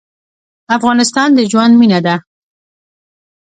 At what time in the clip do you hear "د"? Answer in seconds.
1.33-1.39